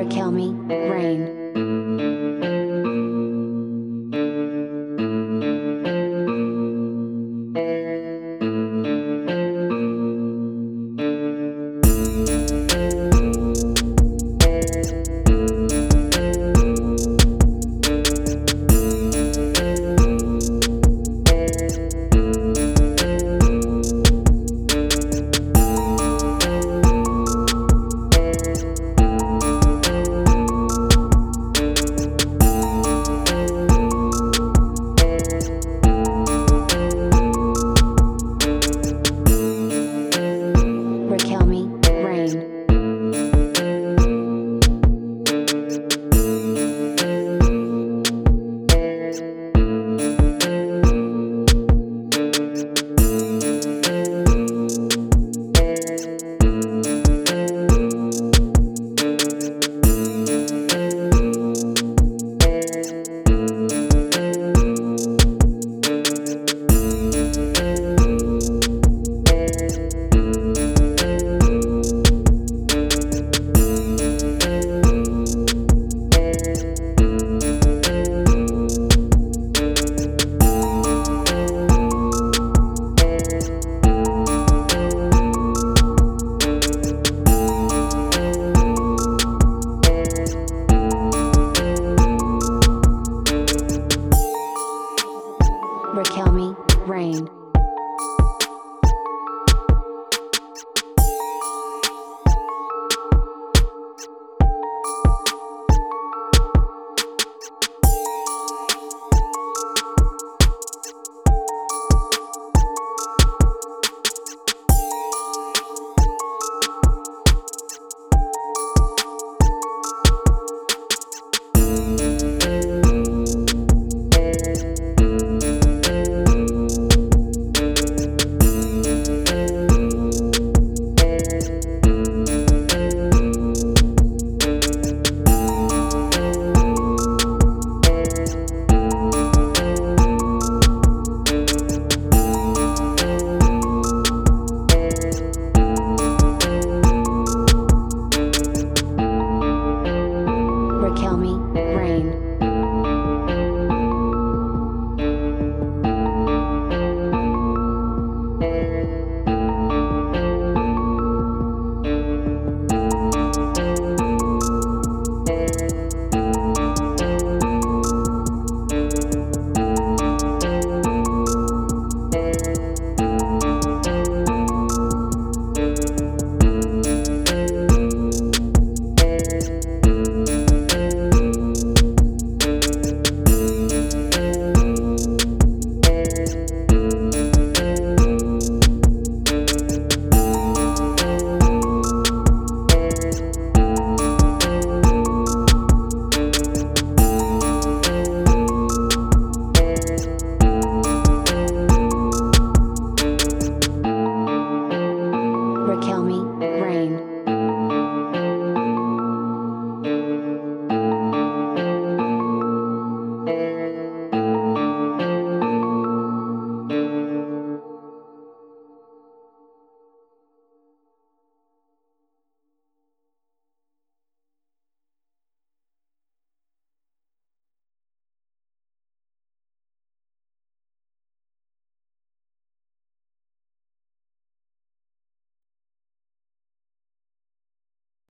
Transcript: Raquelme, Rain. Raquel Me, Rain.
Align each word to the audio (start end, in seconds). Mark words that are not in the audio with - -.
Raquelme, 0.00 0.66
Rain. 0.66 1.39
Raquel 95.92 96.30
Me, 96.32 96.54
Rain. 96.86 97.39